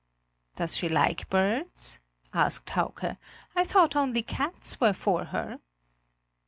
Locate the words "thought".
3.63-3.95